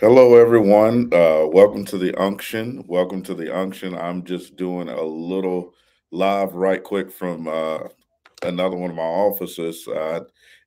Hello, 0.00 0.34
everyone. 0.34 1.12
Uh, 1.12 1.46
welcome 1.46 1.84
to 1.84 1.98
the 1.98 2.18
unction. 2.18 2.82
Welcome 2.86 3.22
to 3.24 3.34
the 3.34 3.54
unction. 3.54 3.94
I'm 3.94 4.24
just 4.24 4.56
doing 4.56 4.88
a 4.88 5.02
little 5.02 5.74
live 6.10 6.54
right 6.54 6.82
quick 6.82 7.12
from 7.12 7.46
uh, 7.46 7.80
another 8.42 8.78
one 8.78 8.88
of 8.88 8.96
my 8.96 9.02
offices. 9.02 9.86
Uh, 9.86 10.20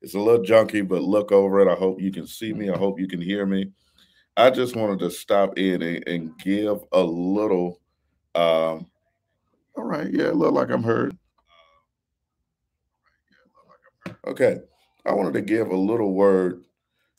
it's 0.04 0.14
a 0.14 0.20
little 0.20 0.46
junky, 0.46 0.88
but 0.88 1.02
look 1.02 1.32
over 1.32 1.62
it. 1.62 1.68
I 1.68 1.74
hope 1.74 2.00
you 2.00 2.12
can 2.12 2.28
see 2.28 2.54
me. 2.54 2.70
I 2.70 2.78
hope 2.78 3.00
you 3.00 3.08
can 3.08 3.20
hear 3.20 3.48
me. 3.48 3.72
I 4.38 4.52
just 4.52 4.76
wanted 4.76 5.00
to 5.00 5.10
stop 5.10 5.58
in 5.58 5.82
and, 5.82 6.08
and 6.08 6.38
give 6.38 6.84
a 6.92 7.02
little. 7.02 7.80
Um, 8.36 8.86
all 9.76 9.86
right, 9.86 10.14
yeah, 10.14 10.30
look 10.30 10.54
like 10.54 10.70
I'm 10.70 10.84
heard. 10.84 11.18
Okay, 14.28 14.58
I 15.08 15.14
wanted 15.14 15.34
to 15.34 15.42
give 15.42 15.72
a 15.72 15.76
little 15.76 16.14
word 16.14 16.66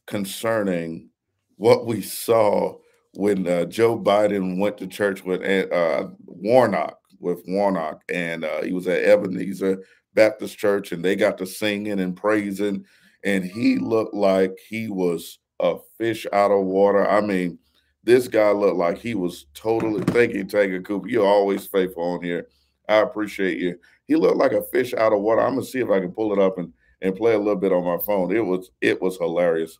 concerning 0.07 1.11
what 1.57 1.87
we 1.87 2.03
saw 2.03 2.77
when 3.15 3.47
uh, 3.47 3.65
Joe 3.67 3.99
Biden 3.99 4.59
went 4.59 4.79
to 4.79 4.87
church 4.87 5.25
with 5.25 5.43
uh, 5.73 6.09
Warnock, 6.27 6.99
with 7.21 7.43
Warnock, 7.47 8.03
and 8.09 8.45
uh, 8.45 8.63
he 8.63 8.73
was 8.73 8.87
at 8.89 9.05
Ebenezer 9.05 9.85
Baptist 10.15 10.59
Church, 10.59 10.93
and 10.93 11.05
they 11.05 11.17
got 11.17 11.39
to 11.39 11.47
singing 11.47 12.01
and 12.01 12.17
praising, 12.17 12.85
and 13.25 13.45
he 13.45 13.79
looked 13.79 14.15
like 14.15 14.57
he 14.69 14.89
was 14.89 15.39
a 15.61 15.77
fish 15.99 16.27
out 16.33 16.51
of 16.51 16.65
water. 16.65 17.09
I 17.09 17.21
mean, 17.21 17.59
this 18.03 18.29
guy 18.29 18.51
looked 18.51 18.77
like 18.77 18.99
he 18.99 19.15
was 19.15 19.47
totally. 19.55 20.03
Thank 20.05 20.35
you, 20.35 20.45
Taker 20.45 20.83
Cooper. 20.83 21.09
You're 21.09 21.27
always 21.27 21.67
faithful 21.67 22.03
on 22.03 22.23
here. 22.23 22.49
I 22.89 22.97
appreciate 22.97 23.59
you. 23.59 23.79
He 24.07 24.17
looked 24.17 24.37
like 24.37 24.53
a 24.53 24.63
fish 24.63 24.93
out 24.93 25.13
of 25.13 25.21
water. 25.21 25.41
I'm 25.41 25.55
gonna 25.55 25.65
see 25.65 25.81
if 25.81 25.89
I 25.91 26.01
can 26.01 26.13
pull 26.13 26.33
it 26.33 26.39
up 26.39 26.59
and 26.59 26.73
and 27.01 27.17
play 27.17 27.35
a 27.35 27.39
little 27.39 27.57
bit 27.57 27.73
on 27.73 27.85
my 27.85 27.99
phone. 28.05 28.35
It 28.35 28.45
was 28.45 28.71
it 28.81 29.01
was 29.01 29.17
hilarious. 29.17 29.79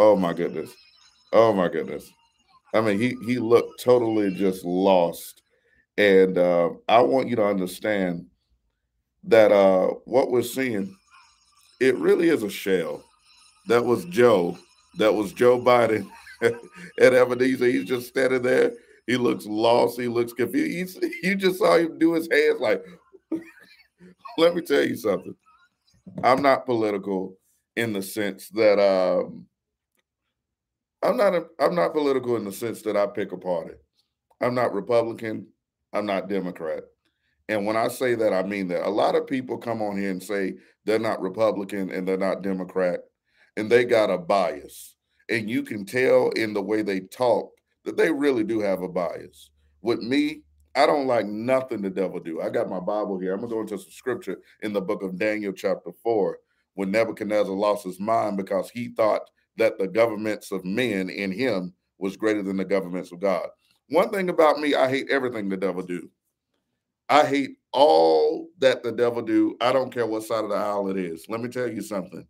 Oh 0.00 0.14
my 0.14 0.32
goodness. 0.32 0.72
Oh 1.32 1.52
my 1.52 1.66
goodness. 1.66 2.08
I 2.72 2.80
mean, 2.80 3.00
he 3.00 3.16
he 3.26 3.40
looked 3.40 3.82
totally 3.82 4.32
just 4.32 4.64
lost. 4.64 5.42
And 5.96 6.38
uh, 6.38 6.70
I 6.88 7.00
want 7.00 7.28
you 7.28 7.34
to 7.34 7.44
understand 7.44 8.26
that 9.24 9.50
uh, 9.50 9.88
what 10.04 10.30
we're 10.30 10.42
seeing, 10.42 10.96
it 11.80 11.96
really 11.96 12.28
is 12.28 12.44
a 12.44 12.48
shell. 12.48 13.02
That 13.66 13.84
was 13.84 14.04
Joe. 14.04 14.56
That 14.98 15.12
was 15.12 15.32
Joe 15.32 15.58
Biden 15.60 16.08
at 16.42 17.12
Ebenezer. 17.12 17.66
He's 17.66 17.84
just 17.84 18.06
standing 18.06 18.42
there. 18.42 18.74
He 19.08 19.16
looks 19.16 19.46
lost. 19.46 19.98
He 19.98 20.06
looks 20.06 20.32
confused. 20.32 21.02
He's, 21.02 21.14
you 21.24 21.34
just 21.34 21.58
saw 21.58 21.76
him 21.76 21.98
do 21.98 22.12
his 22.12 22.28
hands 22.30 22.60
like. 22.60 22.84
Let 24.38 24.54
me 24.54 24.62
tell 24.62 24.84
you 24.84 24.94
something. 24.94 25.34
I'm 26.22 26.40
not 26.40 26.66
political 26.66 27.36
in 27.74 27.92
the 27.92 28.02
sense 28.02 28.48
that 28.50 28.78
um, 28.78 29.48
I'm 31.02 31.16
not 31.16 31.34
a, 31.34 31.46
I'm 31.60 31.74
not 31.74 31.92
political 31.92 32.36
in 32.36 32.44
the 32.44 32.52
sense 32.52 32.82
that 32.82 32.96
I 32.96 33.06
pick 33.06 33.32
a 33.32 33.36
party. 33.36 33.74
I'm 34.40 34.54
not 34.54 34.74
Republican. 34.74 35.46
I'm 35.92 36.06
not 36.06 36.28
Democrat. 36.28 36.82
And 37.48 37.64
when 37.64 37.76
I 37.76 37.88
say 37.88 38.14
that, 38.14 38.32
I 38.32 38.42
mean 38.42 38.68
that. 38.68 38.86
A 38.86 38.90
lot 38.90 39.14
of 39.14 39.26
people 39.26 39.56
come 39.56 39.80
on 39.80 39.96
here 39.96 40.10
and 40.10 40.22
say 40.22 40.54
they're 40.84 40.98
not 40.98 41.20
Republican 41.20 41.90
and 41.90 42.06
they're 42.06 42.18
not 42.18 42.42
Democrat, 42.42 43.00
and 43.56 43.70
they 43.70 43.84
got 43.84 44.10
a 44.10 44.18
bias. 44.18 44.96
And 45.30 45.48
you 45.48 45.62
can 45.62 45.84
tell 45.84 46.30
in 46.30 46.52
the 46.52 46.62
way 46.62 46.82
they 46.82 47.00
talk 47.00 47.50
that 47.84 47.96
they 47.96 48.10
really 48.10 48.44
do 48.44 48.60
have 48.60 48.82
a 48.82 48.88
bias. 48.88 49.50
With 49.80 50.00
me, 50.00 50.42
I 50.74 50.86
don't 50.86 51.06
like 51.06 51.26
nothing 51.26 51.80
the 51.82 51.90
devil 51.90 52.20
do. 52.20 52.40
I 52.40 52.50
got 52.50 52.68
my 52.68 52.80
Bible 52.80 53.18
here. 53.18 53.32
I'm 53.32 53.40
gonna 53.40 53.52
go 53.52 53.60
into 53.60 53.78
some 53.78 53.90
scripture 53.90 54.38
in 54.62 54.72
the 54.72 54.80
book 54.80 55.02
of 55.02 55.18
Daniel, 55.18 55.52
chapter 55.52 55.90
four, 56.02 56.38
when 56.74 56.90
Nebuchadnezzar 56.90 57.54
lost 57.54 57.84
his 57.84 57.98
mind 57.98 58.36
because 58.36 58.70
he 58.70 58.88
thought 58.88 59.22
that 59.58 59.78
the 59.78 59.88
governments 59.88 60.50
of 60.52 60.64
men 60.64 61.10
in 61.10 61.30
him 61.30 61.74
was 61.98 62.16
greater 62.16 62.42
than 62.42 62.56
the 62.56 62.64
governments 62.64 63.12
of 63.12 63.20
God. 63.20 63.48
One 63.90 64.10
thing 64.10 64.28
about 64.28 64.58
me, 64.58 64.74
I 64.74 64.88
hate 64.88 65.10
everything 65.10 65.48
the 65.48 65.56
devil 65.56 65.82
do. 65.82 66.10
I 67.08 67.24
hate 67.24 67.56
all 67.72 68.48
that 68.58 68.82
the 68.82 68.92
devil 68.92 69.22
do. 69.22 69.56
I 69.60 69.72
don't 69.72 69.92
care 69.92 70.06
what 70.06 70.24
side 70.24 70.44
of 70.44 70.50
the 70.50 70.56
aisle 70.56 70.88
it 70.88 70.96
is. 70.96 71.26
Let 71.28 71.40
me 71.40 71.48
tell 71.48 71.68
you 71.68 71.80
something. 71.80 72.26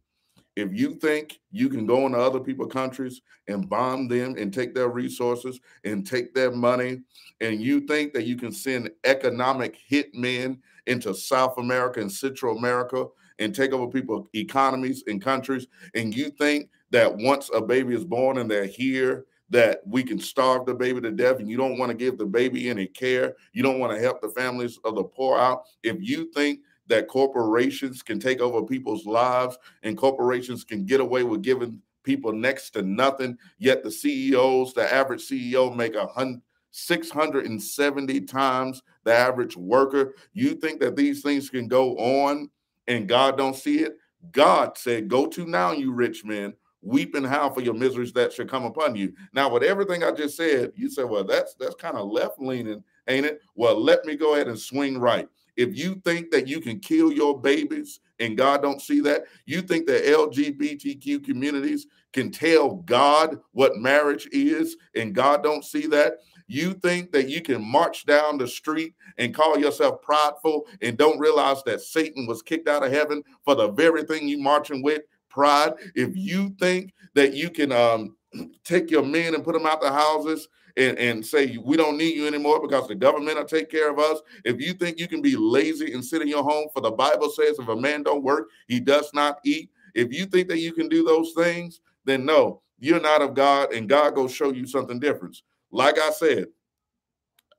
If 0.56 0.72
you 0.72 0.94
think 0.94 1.38
you 1.52 1.68
can 1.68 1.86
go 1.86 2.06
into 2.06 2.18
other 2.18 2.40
people's 2.40 2.72
countries 2.72 3.20
and 3.46 3.68
bomb 3.68 4.08
them 4.08 4.34
and 4.36 4.52
take 4.52 4.74
their 4.74 4.88
resources 4.88 5.60
and 5.84 6.06
take 6.06 6.34
their 6.34 6.50
money, 6.50 7.02
and 7.40 7.60
you 7.60 7.80
think 7.80 8.12
that 8.14 8.24
you 8.24 8.36
can 8.36 8.50
send 8.50 8.90
economic 9.04 9.78
hitmen 9.88 10.58
into 10.86 11.14
South 11.14 11.58
America 11.58 12.00
and 12.00 12.10
Central 12.10 12.56
America 12.56 13.06
and 13.38 13.54
take 13.54 13.72
over 13.72 13.86
people's 13.86 14.28
economies 14.34 15.04
and 15.06 15.22
countries, 15.22 15.66
and 15.94 16.14
you 16.14 16.30
think 16.30 16.70
that 16.90 17.16
once 17.16 17.50
a 17.54 17.60
baby 17.60 17.94
is 17.94 18.04
born 18.04 18.38
and 18.38 18.50
they're 18.50 18.64
here, 18.64 19.26
that 19.50 19.80
we 19.86 20.02
can 20.02 20.18
starve 20.18 20.66
the 20.66 20.74
baby 20.74 21.00
to 21.00 21.10
death 21.10 21.38
and 21.38 21.48
you 21.48 21.56
don't 21.56 21.78
want 21.78 21.90
to 21.90 21.96
give 21.96 22.18
the 22.18 22.26
baby 22.26 22.68
any 22.68 22.86
care, 22.86 23.34
you 23.52 23.62
don't 23.62 23.78
want 23.78 23.92
to 23.92 24.00
help 24.00 24.20
the 24.20 24.28
families 24.30 24.78
of 24.84 24.94
the 24.94 25.04
poor 25.04 25.38
out. 25.38 25.64
If 25.82 25.96
you 26.00 26.30
think 26.32 26.60
that 26.88 27.08
corporations 27.08 28.02
can 28.02 28.18
take 28.20 28.40
over 28.40 28.62
people's 28.62 29.06
lives 29.06 29.58
and 29.82 29.96
corporations 29.96 30.64
can 30.64 30.84
get 30.84 31.00
away 31.00 31.22
with 31.22 31.42
giving 31.42 31.80
people 32.02 32.32
next 32.32 32.70
to 32.70 32.82
nothing, 32.82 33.36
yet 33.58 33.82
the 33.82 33.90
CEOs, 33.90 34.74
the 34.74 34.92
average 34.92 35.26
CEO 35.26 35.74
make 35.74 35.94
a 35.94 36.06
hundred 36.06 36.42
670 36.70 38.20
times 38.22 38.82
the 39.04 39.12
average 39.12 39.56
worker. 39.56 40.14
You 40.32 40.54
think 40.54 40.80
that 40.80 40.96
these 40.96 41.22
things 41.22 41.48
can 41.48 41.66
go 41.66 41.96
on 41.96 42.50
and 42.88 43.08
God 43.08 43.38
don't 43.38 43.54
see 43.54 43.80
it? 43.80 43.96
God 44.32 44.76
said, 44.76 45.06
Go 45.06 45.26
to 45.28 45.46
now, 45.46 45.70
you 45.70 45.92
rich 45.92 46.24
men, 46.24 46.54
weep 46.82 47.14
and 47.14 47.26
howl 47.26 47.52
for 47.52 47.60
your 47.60 47.74
miseries 47.74 48.12
that 48.14 48.32
should 48.32 48.48
come 48.48 48.64
upon 48.64 48.96
you. 48.96 49.12
Now, 49.32 49.48
with 49.48 49.62
everything 49.62 50.02
I 50.02 50.10
just 50.12 50.36
said, 50.36 50.72
you 50.74 50.90
said, 50.90 51.04
well, 51.04 51.24
that's 51.24 51.54
that's 51.54 51.74
kind 51.74 51.96
of 51.96 52.08
left 52.08 52.40
leaning, 52.40 52.82
ain't 53.08 53.26
it? 53.26 53.40
Well, 53.54 53.80
let 53.80 54.04
me 54.04 54.16
go 54.16 54.34
ahead 54.34 54.48
and 54.48 54.58
swing 54.58 54.98
right. 54.98 55.28
If 55.56 55.76
you 55.76 55.96
think 56.04 56.30
that 56.30 56.46
you 56.46 56.60
can 56.60 56.78
kill 56.78 57.12
your 57.12 57.40
babies 57.40 57.98
and 58.20 58.36
God 58.36 58.62
don't 58.62 58.80
see 58.80 59.00
that, 59.00 59.24
you 59.44 59.60
think 59.60 59.86
that 59.88 60.04
LGBTQ 60.04 61.24
communities 61.24 61.86
can 62.12 62.30
tell 62.30 62.76
God 62.76 63.40
what 63.52 63.76
marriage 63.76 64.28
is 64.30 64.76
and 64.94 65.14
God 65.14 65.42
don't 65.42 65.64
see 65.64 65.86
that, 65.88 66.14
you 66.48 66.74
think 66.74 67.12
that 67.12 67.28
you 67.28 67.40
can 67.40 67.62
march 67.62 68.06
down 68.06 68.38
the 68.38 68.48
street 68.48 68.94
and 69.18 69.34
call 69.34 69.58
yourself 69.58 70.02
prideful 70.02 70.66
and 70.82 70.96
don't 70.96 71.18
realize 71.18 71.62
that 71.64 71.82
Satan 71.82 72.26
was 72.26 72.42
kicked 72.42 72.68
out 72.68 72.84
of 72.84 72.90
heaven 72.90 73.22
for 73.44 73.54
the 73.54 73.68
very 73.68 74.02
thing 74.02 74.26
you 74.26 74.38
marching 74.38 74.82
with 74.82 75.02
pride, 75.28 75.74
if 75.94 76.16
you 76.16 76.54
think 76.58 76.92
that 77.14 77.34
you 77.34 77.50
can 77.50 77.70
um, 77.70 78.16
take 78.64 78.90
your 78.90 79.04
men 79.04 79.34
and 79.34 79.44
put 79.44 79.52
them 79.52 79.66
out 79.66 79.80
the 79.80 79.92
houses 79.92 80.48
and, 80.76 80.98
and 80.98 81.24
say 81.24 81.58
we 81.58 81.76
don't 81.76 81.98
need 81.98 82.16
you 82.16 82.26
anymore 82.26 82.60
because 82.60 82.88
the 82.88 82.94
government 82.94 83.36
will 83.36 83.44
take 83.44 83.70
care 83.70 83.90
of 83.90 83.98
us, 83.98 84.20
if 84.44 84.60
you 84.60 84.72
think 84.72 84.98
you 84.98 85.08
can 85.08 85.20
be 85.20 85.36
lazy 85.36 85.92
and 85.92 86.04
sit 86.04 86.22
in 86.22 86.28
your 86.28 86.42
home, 86.42 86.68
for 86.72 86.80
the 86.80 86.90
Bible 86.90 87.30
says 87.30 87.58
if 87.58 87.68
a 87.68 87.76
man 87.76 88.02
don't 88.02 88.22
work, 88.22 88.48
he 88.68 88.80
does 88.80 89.10
not 89.12 89.38
eat. 89.44 89.70
If 89.94 90.12
you 90.12 90.26
think 90.26 90.48
that 90.48 90.58
you 90.58 90.72
can 90.72 90.88
do 90.88 91.04
those 91.04 91.32
things, 91.32 91.80
then 92.04 92.24
no, 92.24 92.62
you're 92.78 93.00
not 93.00 93.22
of 93.22 93.34
God, 93.34 93.72
and 93.72 93.88
God 93.88 94.16
will 94.16 94.28
show 94.28 94.52
you 94.52 94.66
something 94.66 95.00
different. 95.00 95.42
Like 95.70 95.98
I 95.98 96.10
said, 96.10 96.46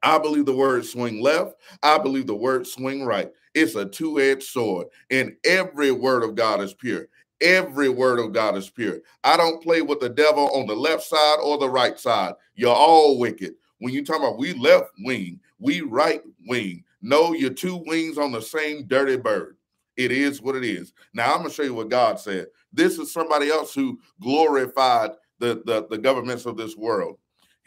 I 0.01 0.17
believe 0.17 0.45
the 0.45 0.55
word 0.55 0.85
swing 0.85 1.21
left. 1.21 1.55
I 1.83 1.97
believe 1.97 2.27
the 2.27 2.35
word 2.35 2.65
swing 2.65 3.03
right. 3.03 3.31
It's 3.53 3.75
a 3.75 3.85
two 3.85 4.19
edged 4.19 4.43
sword, 4.43 4.87
and 5.09 5.35
every 5.43 5.91
word 5.91 6.23
of 6.23 6.35
God 6.35 6.61
is 6.61 6.73
pure. 6.73 7.07
Every 7.41 7.89
word 7.89 8.19
of 8.19 8.33
God 8.33 8.57
is 8.57 8.69
pure. 8.69 8.99
I 9.23 9.37
don't 9.37 9.63
play 9.63 9.81
with 9.81 9.99
the 9.99 10.09
devil 10.09 10.49
on 10.53 10.67
the 10.67 10.75
left 10.75 11.03
side 11.03 11.37
or 11.43 11.57
the 11.57 11.69
right 11.69 11.97
side. 11.99 12.33
You're 12.55 12.75
all 12.75 13.17
wicked. 13.17 13.53
When 13.79 13.93
you 13.93 14.03
talk 14.05 14.17
about 14.17 14.37
we 14.37 14.53
left 14.53 14.91
wing, 14.99 15.39
we 15.57 15.81
right 15.81 16.21
wing. 16.47 16.83
No, 17.01 17.33
you're 17.33 17.51
two 17.53 17.81
wings 17.85 18.17
on 18.17 18.31
the 18.31 18.41
same 18.41 18.85
dirty 18.87 19.15
bird. 19.15 19.55
It 19.95 20.11
is 20.11 20.41
what 20.41 20.55
it 20.55 20.65
is. 20.65 20.93
Now 21.13 21.33
I'm 21.33 21.39
gonna 21.39 21.49
show 21.49 21.63
you 21.63 21.73
what 21.73 21.89
God 21.89 22.19
said. 22.19 22.47
This 22.73 22.99
is 22.99 23.11
somebody 23.11 23.49
else 23.49 23.73
who 23.73 23.99
glorified 24.21 25.11
the, 25.39 25.61
the, 25.65 25.87
the 25.89 25.97
governments 25.97 26.45
of 26.45 26.57
this 26.57 26.75
world. 26.75 27.17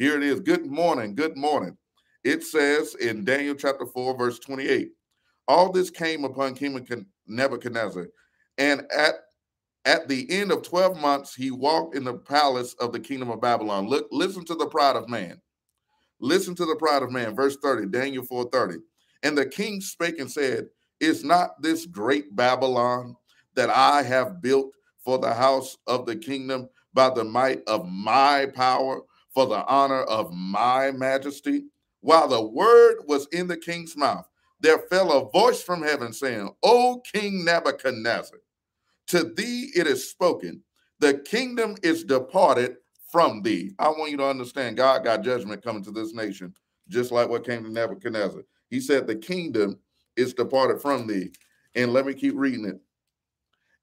Here 0.03 0.17
it 0.17 0.25
is. 0.25 0.41
Good 0.41 0.67
morning. 0.67 1.15
Good 1.15 1.37
morning. 1.37 1.77
It 2.25 2.43
says 2.43 2.97
in 2.97 3.25
Daniel 3.25 3.55
chapter 3.55 3.87
4, 3.87 4.19
verse 4.19 4.41
28. 4.41 4.89
All 5.47 5.71
this 5.71 5.91
came 5.91 6.25
upon 6.25 6.57
King 6.57 6.85
Nebuchadnezzar, 7.29 8.09
and 8.59 8.83
at 8.93 9.15
at 9.85 10.09
the 10.09 10.29
end 10.29 10.51
of 10.51 10.63
12 10.63 10.99
months, 10.99 11.37
he 11.37 11.53
walked 11.53 11.95
in 11.95 12.03
the 12.03 12.15
palace 12.15 12.75
of 12.81 12.93
the 12.93 12.99
kingdom 12.99 13.31
of 13.31 13.41
Babylon. 13.41 13.87
Look, 13.87 14.09
listen 14.11 14.45
to 14.47 14.57
the 14.57 14.67
pride 14.67 14.97
of 14.97 15.09
man. 15.09 15.41
Listen 16.19 16.57
to 16.57 16.67
the 16.67 16.75
pride 16.75 17.05
of 17.05 17.13
man. 17.13 17.37
Verse 17.37 17.57
30, 17.63 17.87
Daniel 17.87 18.25
4 18.25 18.51
30. 18.51 18.79
And 19.23 19.39
the 19.39 19.47
king 19.47 19.81
spake 19.81 20.19
and 20.19 20.29
said, 20.29 20.67
Is 20.99 21.23
not 21.23 21.63
this 21.63 21.87
great 21.87 22.35
Babylon 22.35 23.15
that 23.55 23.71
I 23.71 24.03
have 24.03 24.43
built 24.43 24.73
for 25.05 25.19
the 25.19 25.33
house 25.33 25.77
of 25.87 26.07
the 26.07 26.17
kingdom 26.17 26.69
by 26.93 27.09
the 27.09 27.23
might 27.23 27.63
of 27.69 27.89
my 27.89 28.47
power, 28.53 29.03
for 29.35 29.47
the 29.47 29.65
honor 29.67 30.03
of 30.03 30.33
my 30.33 30.91
majesty? 30.91 31.65
While 32.01 32.29
the 32.29 32.43
word 32.43 32.99
was 33.07 33.27
in 33.33 33.47
the 33.47 33.57
king's 33.57 33.97
mouth, 33.97 34.29
there 34.61 34.79
fell 34.79 35.13
a 35.13 35.31
voice 35.31 35.63
from 35.63 35.83
heaven 35.83 36.13
saying, 36.13 36.51
O 36.63 37.03
King 37.13 37.45
Nebuchadnezzar, 37.45 38.39
to 39.09 39.25
thee 39.25 39.71
it 39.75 39.87
is 39.87 40.09
spoken 40.09 40.63
the 41.03 41.15
kingdom 41.15 41.75
is 41.83 42.05
departed 42.05 42.77
from 43.11 43.43
thee. 43.43 43.73
I 43.77 43.89
want 43.89 44.13
you 44.13 44.17
to 44.19 44.27
understand 44.27 44.77
God 44.77 45.03
got 45.03 45.25
judgment 45.25 45.61
coming 45.61 45.83
to 45.83 45.91
this 45.91 46.15
nation, 46.15 46.55
just 46.89 47.11
like 47.11 47.29
what 47.29 47.45
came 47.45 47.65
to 47.65 47.73
Nebuchadnezzar. 47.73 48.43
He 48.71 48.79
said, 48.79 49.09
The 49.09 49.17
kingdom 49.17 49.81
is 50.17 50.33
departed 50.33 50.81
from 50.81 51.09
thee. 51.09 51.33
And 51.75 51.93
let 51.93 52.07
me 52.07 52.15
keep 52.15 52.35
reading 52.37 52.67
it. 52.67 52.81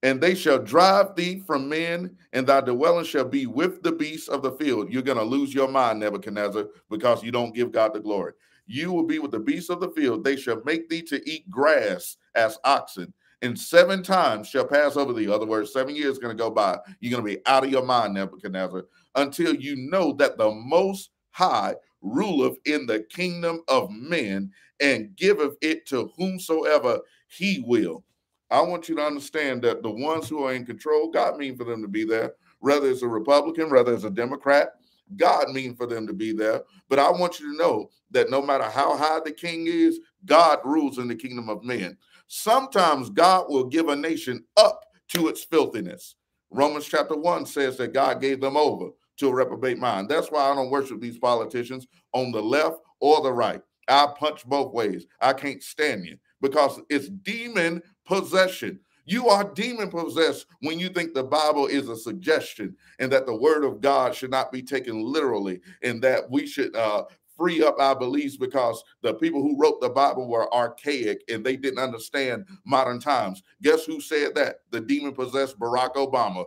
And 0.02 0.22
they 0.22 0.34
shall 0.34 0.60
drive 0.60 1.16
thee 1.16 1.44
from 1.46 1.68
men, 1.68 2.16
and 2.32 2.48
thy 2.48 2.62
dwelling 2.62 3.04
shall 3.04 3.26
be 3.26 3.48
with 3.48 3.84
the 3.84 3.92
beasts 3.92 4.30
of 4.30 4.42
the 4.42 4.54
field. 4.54 4.92
You're 4.92 5.02
going 5.02 5.18
to 5.18 5.24
lose 5.24 5.54
your 5.54 5.68
mind, 5.68 6.00
Nebuchadnezzar, 6.00 6.68
because 6.90 7.22
you 7.22 7.32
don't 7.32 7.54
give 7.54 7.74
God 7.74 7.94
the 7.94 8.00
glory. 8.00 8.34
You 8.66 8.94
will 8.94 9.06
be 9.06 9.20
with 9.20 9.32
the 9.32 9.40
beasts 9.40 9.70
of 9.70 9.82
the 9.82 9.90
field. 9.90 10.24
They 10.24 10.38
shall 10.38 10.62
make 10.64 10.88
thee 10.88 11.02
to 11.04 11.30
eat 11.30 11.50
grass 11.50 12.16
as 12.36 12.58
oxen, 12.64 13.14
and 13.42 13.60
seven 13.60 14.02
times 14.02 14.48
shall 14.48 14.66
pass 14.66 14.96
over 14.96 15.12
thee. 15.12 15.30
Other 15.30 15.46
words, 15.46 15.74
seven 15.74 15.96
years 15.96 16.18
going 16.18 16.36
to 16.36 16.42
go 16.42 16.50
by. 16.50 16.78
You're 17.02 17.20
going 17.20 17.26
to 17.26 17.36
be 17.38 17.46
out 17.46 17.66
of 17.66 17.72
your 17.72 17.86
mind, 17.86 18.14
Nebuchadnezzar, 18.14 18.86
until 19.16 19.56
you 19.56 19.76
know 19.76 20.14
that 20.14 20.38
the 20.38 20.52
Most 20.52 21.10
High 21.32 21.76
ruleth 22.02 22.58
in 22.66 22.86
the 22.86 23.02
kingdom 23.10 23.62
of 23.68 23.90
men 23.92 24.52
and 24.80 25.16
giveth 25.16 25.56
it 25.62 25.86
to 25.88 26.12
whomsoever 26.16 27.00
he 27.28 27.64
will. 27.66 28.04
I 28.52 28.62
want 28.62 28.90
you 28.90 28.96
to 28.96 29.04
understand 29.06 29.62
that 29.64 29.84
the 29.84 29.92
ones 29.92 30.28
who 30.28 30.44
are 30.44 30.54
in 30.54 30.66
control, 30.66 31.12
God 31.12 31.38
mean 31.38 31.56
for 31.56 31.64
them 31.64 31.82
to 31.82 31.88
be 31.88 32.04
there, 32.04 32.34
whether 32.60 32.90
it's 32.90 33.04
a 33.04 33.08
Republican, 33.08 33.70
whether 33.70 33.94
it's 33.94 34.04
a 34.04 34.10
Democrat, 34.10 34.74
God 35.16 35.50
mean 35.50 35.76
for 35.76 35.86
them 35.86 36.08
to 36.08 36.14
be 36.14 36.32
there. 36.32 36.64
But 36.88 37.00
I 37.00 37.10
want 37.10 37.40
you 37.40 37.52
to 37.52 37.58
know 37.58 37.90
that 38.12 38.30
no 38.30 38.42
matter 38.42 38.66
how 38.66 38.98
high 38.98 39.20
the 39.24 39.32
king 39.32 39.66
is, 39.68 40.00
God 40.26 40.60
rules 40.64 40.98
in 40.98 41.08
the 41.08 41.16
kingdom 41.16 41.50
of 41.50 41.64
men. 41.64 41.98
Sometimes 42.28 43.10
God 43.10 43.46
will 43.50 43.66
give 43.66 43.88
a 43.88 43.96
nation 43.96 44.44
up 44.58 44.86
to 45.10 45.28
its 45.28 45.44
filthiness. 45.44 46.16
Romans 46.52 46.86
chapter 46.88 47.16
1 47.16 47.46
says 47.46 47.78
that 47.78 47.94
God 47.94 48.22
gave 48.22 48.42
them 48.42 48.58
over 48.58 48.90
to 49.18 49.30
a 49.30 49.34
reprobate 49.34 49.78
mind. 49.78 50.10
That's 50.10 50.32
why 50.32 50.50
I 50.50 50.56
don't 50.56 50.72
worship 50.72 51.00
these 51.00 51.18
politicians 51.18 51.88
on 52.14 52.32
the 52.32 52.42
left 52.42 52.78
or 53.00 53.22
the 53.22 53.32
right. 53.32 53.62
I 53.88 54.08
punch 54.18 54.46
both 54.46 54.74
ways. 54.74 55.06
I 55.20 55.34
can't 55.34 55.64
stand 55.64 56.06
you 56.06 56.18
because 56.42 56.80
it's 56.90 57.10
demon 57.10 57.82
possession. 58.10 58.80
You 59.06 59.30
are 59.30 59.44
demon 59.44 59.90
possessed 59.90 60.48
when 60.62 60.80
you 60.80 60.90
think 60.90 61.14
the 61.14 61.24
Bible 61.24 61.68
is 61.68 61.90
a 61.90 61.96
suggestion 61.96 62.76
and 63.00 63.12
that 63.12 63.26
the 63.26 63.36
word 63.36 63.64
of 63.64 63.82
God 63.82 64.14
should 64.14 64.32
not 64.32 64.52
be 64.52 64.62
taken 64.62 65.02
literally 65.04 65.62
and 65.84 66.02
that 66.02 66.30
we 66.30 66.46
should 66.46 66.76
uh, 66.76 67.06
free 67.38 67.64
up 67.64 67.80
our 67.80 67.98
beliefs 67.98 68.36
because 68.36 68.84
the 69.02 69.14
people 69.14 69.42
who 69.42 69.60
wrote 69.60 69.80
the 69.80 69.90
Bible 69.90 70.28
were 70.28 70.54
archaic 70.54 71.24
and 71.30 71.46
they 71.46 71.56
didn't 71.56 71.80
understand 71.80 72.46
modern 72.66 73.00
times. 73.00 73.44
Guess 73.62 73.86
who 73.86 74.02
said 74.02 74.36
that? 74.36 74.62
The 74.72 74.82
demon 74.82 75.14
possessed 75.14 75.60
Barack 75.60 75.94
Obama. 75.94 76.46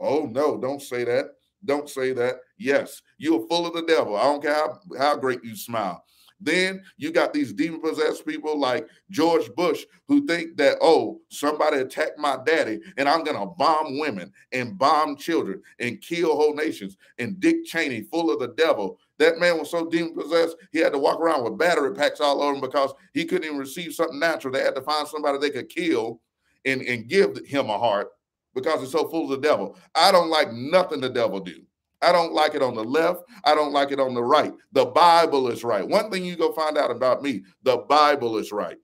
Oh, 0.00 0.24
no, 0.24 0.58
don't 0.58 0.82
say 0.82 1.04
that. 1.04 1.26
Don't 1.64 1.88
say 1.88 2.12
that. 2.14 2.36
Yes, 2.58 3.02
you're 3.18 3.46
full 3.46 3.66
of 3.66 3.74
the 3.74 3.82
devil. 3.82 4.16
I 4.16 4.22
don't 4.22 4.42
care 4.42 4.54
how, 4.54 4.80
how 4.98 5.16
great 5.16 5.44
you 5.44 5.54
smile. 5.54 6.02
Then 6.40 6.82
you 6.96 7.10
got 7.12 7.32
these 7.32 7.52
demon 7.52 7.80
possessed 7.80 8.26
people 8.26 8.58
like 8.58 8.88
George 9.10 9.50
Bush 9.54 9.84
who 10.08 10.26
think 10.26 10.56
that, 10.56 10.78
oh, 10.80 11.20
somebody 11.28 11.78
attacked 11.78 12.18
my 12.18 12.38
daddy 12.46 12.80
and 12.96 13.08
I'm 13.08 13.24
going 13.24 13.38
to 13.38 13.46
bomb 13.46 13.98
women 13.98 14.32
and 14.52 14.78
bomb 14.78 15.16
children 15.16 15.62
and 15.78 16.00
kill 16.00 16.34
whole 16.34 16.54
nations. 16.54 16.96
And 17.18 17.38
Dick 17.40 17.64
Cheney, 17.66 18.02
full 18.02 18.30
of 18.30 18.40
the 18.40 18.54
devil. 18.54 18.98
That 19.18 19.38
man 19.38 19.58
was 19.58 19.70
so 19.70 19.86
demon 19.86 20.14
possessed, 20.14 20.56
he 20.72 20.78
had 20.78 20.92
to 20.94 20.98
walk 20.98 21.20
around 21.20 21.44
with 21.44 21.58
battery 21.58 21.94
packs 21.94 22.20
all 22.20 22.42
over 22.42 22.54
him 22.54 22.60
because 22.60 22.94
he 23.12 23.26
couldn't 23.26 23.44
even 23.44 23.58
receive 23.58 23.92
something 23.92 24.18
natural. 24.18 24.52
They 24.52 24.62
had 24.62 24.74
to 24.76 24.82
find 24.82 25.06
somebody 25.06 25.38
they 25.38 25.50
could 25.50 25.68
kill 25.68 26.22
and, 26.64 26.80
and 26.82 27.08
give 27.08 27.38
him 27.46 27.68
a 27.68 27.78
heart 27.78 28.08
because 28.54 28.80
he's 28.80 28.92
so 28.92 29.08
full 29.08 29.24
of 29.24 29.30
the 29.30 29.48
devil. 29.48 29.76
I 29.94 30.10
don't 30.10 30.30
like 30.30 30.52
nothing 30.52 31.00
the 31.00 31.10
devil 31.10 31.40
do. 31.40 31.62
I 32.02 32.12
don't 32.12 32.32
like 32.32 32.54
it 32.54 32.62
on 32.62 32.74
the 32.74 32.84
left. 32.84 33.22
I 33.44 33.54
don't 33.54 33.72
like 33.72 33.92
it 33.92 34.00
on 34.00 34.14
the 34.14 34.22
right. 34.22 34.52
The 34.72 34.86
Bible 34.86 35.48
is 35.48 35.64
right. 35.64 35.86
One 35.86 36.10
thing 36.10 36.24
you 36.24 36.36
go 36.36 36.52
find 36.52 36.78
out 36.78 36.90
about 36.90 37.22
me, 37.22 37.42
the 37.62 37.78
Bible 37.88 38.38
is 38.38 38.52
right. 38.52 38.76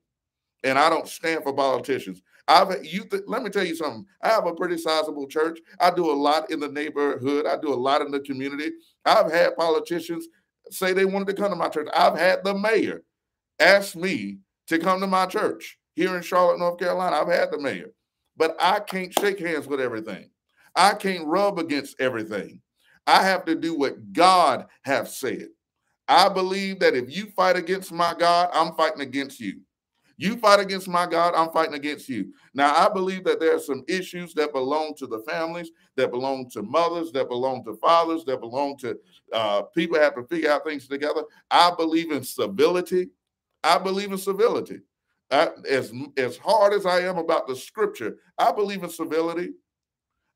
And 0.65 0.79
I 0.79 0.91
don't 0.91 1.09
stand 1.09 1.43
for 1.43 1.55
politicians. 1.55 2.23
I've 2.49 2.85
you 2.85 3.05
th- 3.05 3.25
let 3.27 3.43
me 3.43 3.51
tell 3.51 3.65
you 3.65 3.75
something. 3.75 4.05
I 4.23 4.29
have 4.29 4.47
a 4.47 4.55
pretty 4.55 4.79
sizable 4.79 5.27
church. 5.27 5.59
I 5.81 5.91
do 5.91 6.11
a 6.11 6.13
lot 6.13 6.51
in 6.51 6.61
the 6.61 6.69
neighborhood. 6.69 7.47
I 7.47 7.57
do 7.57 7.73
a 7.73 7.75
lot 7.75 8.03
in 8.03 8.11
the 8.11 8.21
community. 8.21 8.71
I've 9.05 9.33
had 9.33 9.57
politicians 9.57 10.29
say 10.71 10.93
they 10.93 11.05
wanted 11.05 11.29
to 11.29 11.35
come 11.43 11.51
to 11.51 11.57
my 11.57 11.69
church. 11.69 11.89
I've 11.95 12.19
had 12.19 12.45
the 12.45 12.55
mayor 12.55 13.03
ask 13.59 13.97
me 13.97 14.39
to 14.69 14.79
come 14.79 15.01
to 15.01 15.07
my 15.07 15.27
church 15.27 15.79
here 15.95 16.17
in 16.17 16.23
Charlotte, 16.23 16.59
North 16.59 16.79
Carolina. 16.79 17.17
I've 17.17 17.29
had 17.29 17.51
the 17.51 17.59
mayor, 17.59 17.91
but 18.37 18.57
I 18.61 18.81
can't 18.81 19.13
shake 19.19 19.41
hands 19.41 19.67
with 19.67 19.81
everything. 19.81 20.31
I 20.75 20.95
can't 20.95 21.27
rub 21.27 21.59
against 21.59 22.01
everything. 22.01 22.61
I 23.07 23.23
have 23.23 23.45
to 23.45 23.55
do 23.55 23.79
what 23.79 24.13
God 24.13 24.67
have 24.83 25.09
said. 25.09 25.49
I 26.09 26.29
believe 26.29 26.81
that 26.81 26.95
if 26.95 27.15
you 27.15 27.27
fight 27.27 27.57
against 27.57 27.93
my 27.93 28.15
God, 28.19 28.51
I'm 28.53 28.75
fighting 28.75 29.01
against 29.01 29.41
you. 29.41 29.61
You 30.19 30.39
fight 30.39 30.61
against 30.61 30.89
my 30.89 31.07
God, 31.07 31.35
I'm 31.35 31.51
fighting 31.51 31.75
against 31.75 32.09
you. 32.09 32.33
Now, 32.55 32.75
I 32.75 32.89
believe 32.93 33.23
that 33.25 33.39
there 33.39 33.55
are 33.55 33.61
some 33.61 33.85
issues 33.87 34.33
that 34.35 34.53
belong 34.53 34.95
to 34.97 35.07
the 35.07 35.19
families, 35.29 35.71
that 35.97 36.11
belong 36.11 36.49
to 36.51 36.63
mothers, 36.63 37.13
that 37.13 37.29
belong 37.29 37.65
to 37.65 37.75
fathers, 37.77 38.25
that 38.25 38.41
belong 38.41 38.79
to 38.79 38.99
uh, 39.33 39.63
people 39.63 39.99
have 39.99 40.15
to 40.15 40.25
figure 40.25 40.51
out 40.51 40.65
things 40.65 40.89
together. 40.89 41.23
I 41.51 41.71
believe 41.77 42.13
in 42.13 42.25
civility. 42.25 43.11
I 43.63 43.77
believe 43.77 44.11
in 44.11 44.19
civility. 44.19 44.81
I, 45.31 45.51
as, 45.69 45.93
as 46.17 46.39
hard 46.39 46.73
as 46.73 46.87
I 46.87 47.01
am 47.01 47.19
about 47.19 47.47
the 47.47 47.57
scripture, 47.57 48.17
I 48.39 48.53
believe 48.53 48.85
in 48.85 48.91
civility. 48.91 49.51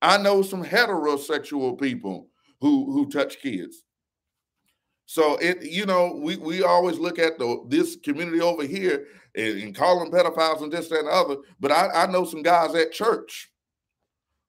I 0.02 0.18
know 0.18 0.42
some 0.42 0.64
heterosexual 0.64 1.80
people 1.80 2.29
who 2.60 2.92
who 2.92 3.08
touch 3.08 3.40
kids. 3.40 3.84
So 5.06 5.36
it, 5.36 5.62
you 5.64 5.86
know, 5.86 6.20
we 6.22 6.36
we 6.36 6.62
always 6.62 6.98
look 6.98 7.18
at 7.18 7.38
the 7.38 7.64
this 7.68 7.96
community 7.96 8.40
over 8.40 8.64
here 8.64 9.06
and, 9.34 9.60
and 9.60 9.74
call 9.74 9.98
them 9.98 10.12
pedophiles 10.12 10.62
and 10.62 10.72
this 10.72 10.88
that, 10.88 11.00
and 11.00 11.08
the 11.08 11.12
other. 11.12 11.36
But 11.58 11.72
I, 11.72 12.04
I 12.04 12.06
know 12.06 12.24
some 12.24 12.42
guys 12.42 12.74
at 12.74 12.92
church 12.92 13.50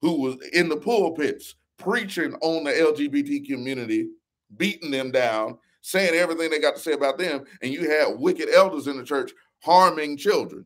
who 0.00 0.20
was 0.20 0.36
in 0.52 0.68
the 0.68 0.76
pulpits 0.76 1.54
preaching 1.78 2.34
on 2.42 2.64
the 2.64 2.70
LGBT 2.70 3.46
community, 3.46 4.08
beating 4.56 4.90
them 4.90 5.10
down, 5.10 5.58
saying 5.80 6.14
everything 6.14 6.50
they 6.50 6.60
got 6.60 6.76
to 6.76 6.80
say 6.80 6.92
about 6.92 7.18
them, 7.18 7.44
and 7.60 7.72
you 7.72 7.90
had 7.90 8.18
wicked 8.18 8.48
elders 8.48 8.86
in 8.86 8.96
the 8.96 9.04
church 9.04 9.32
harming 9.60 10.16
children. 10.16 10.64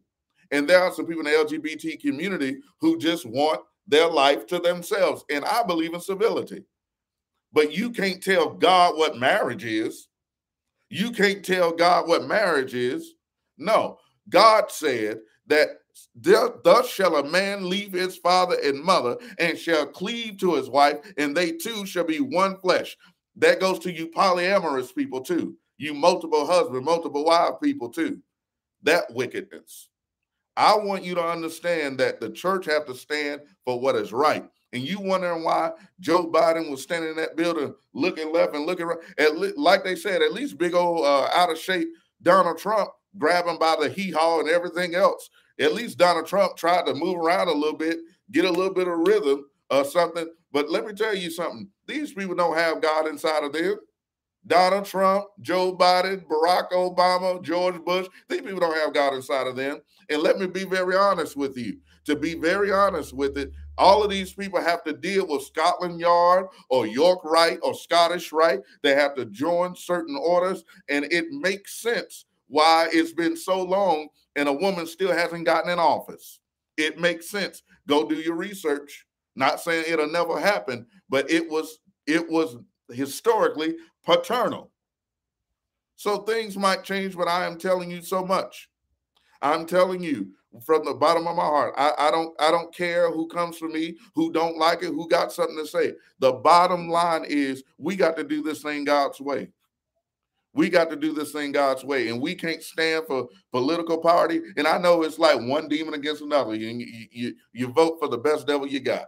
And 0.51 0.69
there 0.69 0.83
are 0.83 0.93
some 0.93 1.07
people 1.07 1.27
in 1.27 1.33
the 1.33 1.45
LGBT 1.45 2.01
community 2.01 2.59
who 2.81 2.99
just 2.99 3.27
want 3.27 3.61
their 3.87 4.09
life 4.09 4.47
to 4.49 4.59
themselves. 4.59 5.25
And 5.31 5.45
I 5.45 5.63
believe 5.63 5.95
in 5.95 6.01
civility. 6.01 6.65
But 7.57 7.73
you 7.73 7.89
can't 7.89 8.23
tell 8.23 8.51
God 8.51 8.99
what 8.99 9.17
marriage 9.17 9.65
is. 9.65 10.09
You 10.91 11.11
can't 11.11 11.43
tell 11.43 11.73
God 11.73 12.07
what 12.07 12.29
marriage 12.29 12.75
is. 12.75 13.15
No, 13.57 13.97
God 14.29 14.71
said 14.71 15.21
that 15.47 15.69
thus 16.15 16.87
shall 16.87 17.17
a 17.17 17.25
man 17.25 17.71
leave 17.71 17.95
his 17.95 18.19
father 18.19 18.59
and 18.63 18.85
mother 18.85 19.17
and 19.39 19.59
shall 19.59 19.87
cleave 19.87 20.37
to 20.41 20.57
his 20.57 20.69
wife, 20.69 20.99
and 21.17 21.35
they 21.35 21.53
two 21.53 21.87
shall 21.87 22.05
be 22.05 22.21
one 22.21 22.59
flesh. 22.59 22.95
That 23.37 23.59
goes 23.59 23.79
to 23.81 23.91
you 23.91 24.09
polyamorous 24.09 24.95
people 24.95 25.23
too. 25.23 25.57
You 25.79 25.95
multiple 25.95 26.47
husband, 26.47 26.85
multiple 26.85 27.25
wife 27.25 27.55
people 27.63 27.89
too. 27.89 28.21
That 28.83 29.05
wickedness. 29.15 29.89
I 30.59 30.77
want 30.77 31.05
you 31.05 31.15
to 31.15 31.25
understand 31.25 31.97
that 32.01 32.21
the 32.21 32.29
church 32.29 32.67
have 32.67 32.85
to 32.85 32.95
stand 32.95 33.41
for 33.65 33.81
what 33.81 33.97
is 33.97 34.13
right 34.13 34.45
and 34.73 34.83
you 34.83 35.01
wondering 35.01 35.45
why 35.45 35.73
Joe 36.01 36.31
Biden 36.31 36.71
was 36.71 36.83
standing 36.83 37.11
in 37.11 37.17
that 37.17 37.37
building 37.37 37.75
looking 37.95 38.33
left 38.33 38.55
and 38.55 38.67
looking 38.67 38.87
right. 38.87 38.99
At 39.19 39.37
le- 39.37 39.53
like 39.57 39.85
they 39.85 39.97
said, 39.97 40.23
at 40.23 40.33
least 40.33 40.59
big 40.59 40.75
old 40.75 41.05
uh, 41.05 41.29
out 41.35 41.51
of 41.51 41.59
shape 41.59 41.89
Donald 42.23 42.59
Trump 42.59 42.91
grabbing 43.19 43.59
by 43.59 43.77
the 43.81 43.89
hee 43.89 44.11
haw 44.11 44.41
and 44.41 44.49
everything 44.49 44.95
else. 44.95 45.31
At 45.59 45.75
least 45.75 45.99
Donald 45.99 46.27
Trump 46.27 46.57
tried 46.57 46.87
to 46.87 46.95
move 46.95 47.17
around 47.17 47.49
a 47.49 47.53
little 47.53 47.79
bit, 47.79 47.99
get 48.31 48.45
a 48.45 48.51
little 48.51 48.75
bit 48.75 48.89
of 48.89 48.99
rhythm 48.99 49.47
or 49.71 49.85
something. 49.85 50.29
But 50.53 50.71
let 50.71 50.87
me 50.87 50.93
tell 50.93 51.15
you 51.15 51.31
something: 51.31 51.69
these 51.87 52.13
people 52.13 52.35
don't 52.35 52.57
have 52.57 52.83
God 52.83 53.07
inside 53.09 53.45
of 53.45 53.53
them. 53.53 53.77
Donald 54.47 54.85
Trump, 54.85 55.27
Joe 55.41 55.77
Biden, 55.77 56.25
Barack 56.27 56.71
Obama, 56.71 57.43
George 57.43 57.83
Bush, 57.85 58.07
these 58.29 58.43
people 58.43 58.61
don't 58.61 58.77
have 58.77 58.95
God 58.95 59.15
inside 59.15 59.49
of 59.49 59.57
them. 59.57 59.81
And 60.09 60.23
let 60.23 60.39
me 60.39 60.47
be 60.47 60.65
very 60.65 60.97
honest 60.97 61.37
with 61.37 61.57
you. 61.57 61.79
To 62.05 62.15
be 62.15 62.35
very 62.35 62.71
honest 62.71 63.13
with 63.13 63.37
it, 63.37 63.51
all 63.79 64.03
of 64.03 64.11
these 64.11 64.33
people 64.33 64.61
have 64.61 64.83
to 64.85 64.93
deal 64.93 65.27
with 65.27 65.43
Scotland 65.43 66.01
Yard 66.01 66.47
or 66.71 66.87
York 66.87 67.21
Rite 67.25 67.59
or 67.63 67.75
Scottish 67.75 68.33
Rite. 68.33 68.61
They 68.83 68.95
have 68.95 69.15
to 69.17 69.27
join 69.27 69.77
certain 69.77 70.17
orders, 70.17 70.65
and 70.89 71.05
it 71.11 71.27
makes 71.31 71.81
sense 71.81 72.25
why 72.49 72.89
it's 72.93 73.13
been 73.13 73.37
so 73.37 73.63
long 73.63 74.09
and 74.37 74.49
a 74.49 74.53
woman 74.53 74.87
still 74.87 75.13
hasn't 75.13 75.47
gotten 75.47 75.71
in 75.71 75.79
office. 75.79 76.41
It 76.77 76.99
makes 76.99 77.29
sense. 77.29 77.63
Go 77.89 78.07
do 78.07 78.17
your 78.17 78.37
research. 78.37 79.07
Not 79.35 79.61
saying 79.61 79.87
it'll 79.89 80.11
never 80.11 80.39
happen, 80.39 80.87
but 81.09 81.31
it 81.31 81.49
was 81.51 81.79
it 82.07 82.29
was 82.31 82.57
historically 82.91 83.75
paternal. 84.05 84.71
So 85.97 86.19
things 86.19 86.57
might 86.57 86.85
change, 86.85 87.17
but 87.17 87.29
I 87.29 87.47
am 87.47 87.59
telling 87.59 87.91
you 87.91 88.03
so 88.03 88.25
much. 88.25 88.69
I'm 89.43 89.67
telling 89.67 90.03
you 90.03 90.33
from 90.65 90.85
the 90.85 90.95
bottom 90.95 91.27
of 91.27 91.37
my 91.37 91.43
heart, 91.43 91.75
I, 91.77 91.93
I 91.99 92.11
don't 92.11 92.35
I 92.41 92.51
don't 92.51 92.75
care 92.75 93.11
who 93.11 93.27
comes 93.29 93.59
for 93.59 93.69
me, 93.69 93.97
who 94.15 94.33
don't 94.33 94.57
like 94.57 94.83
it, 94.83 94.89
who 94.89 95.09
got 95.09 95.33
something 95.33 95.57
to 95.57 95.67
say. 95.67 95.93
The 96.19 96.33
bottom 96.33 96.89
line 96.89 97.25
is 97.27 97.63
we 97.79 97.97
got 97.97 98.17
to 98.17 98.25
do 98.25 98.43
this 98.43 98.63
thing 98.63 98.85
God's 98.85 99.21
way. 99.21 99.49
We 100.55 100.71
got 100.71 100.89
to 100.89 100.97
do 100.97 101.13
this 101.13 101.33
thing 101.33 101.53
God's 101.53 101.85
way, 101.85 102.09
and 102.09 102.19
we 102.19 102.35
can't 102.35 102.63
stand 102.63 103.05
for 103.07 103.29
political 103.53 103.99
party. 103.99 104.41
And 104.57 104.67
I 104.67 104.79
know 104.79 105.03
it's 105.03 105.19
like 105.19 105.39
one 105.39 105.69
demon 105.69 105.93
against 105.93 106.23
another. 106.23 106.55
You 106.55 106.87
you, 107.11 107.35
you, 107.53 107.69
vote 107.69 107.99
for 108.01 108.09
the 108.09 108.17
best 108.17 108.47
devil 108.47 108.67
you 108.67 108.81
got. 108.81 109.05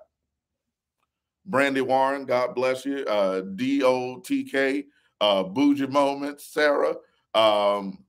Brandy 1.47 1.81
Warren, 1.81 2.27
God 2.27 2.55
bless 2.55 2.85
you. 2.85 2.99
Uh, 3.07 3.41
D 3.55 3.83
O 3.83 4.21
T 4.21 4.45
K, 4.45 4.85
uh, 5.23 5.43
Bougie 5.43 5.87
Moments, 5.87 6.45
Sarah, 6.45 6.97
um, 7.35 8.05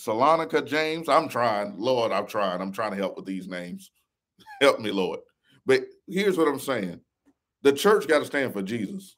Salonica 0.00 0.62
James. 0.62 1.08
I'm 1.08 1.28
trying, 1.28 1.74
Lord. 1.76 2.10
I'm 2.12 2.26
trying. 2.26 2.60
I'm 2.60 2.72
trying 2.72 2.92
to 2.92 2.96
help 2.96 3.16
with 3.16 3.26
these 3.26 3.48
names. 3.48 3.90
help 4.60 4.80
me, 4.80 4.90
Lord. 4.90 5.20
But 5.66 5.82
here's 6.08 6.38
what 6.38 6.48
I'm 6.48 6.60
saying: 6.60 7.00
the 7.62 7.72
church 7.72 8.08
got 8.08 8.20
to 8.20 8.24
stand 8.24 8.52
for 8.52 8.62
Jesus, 8.62 9.16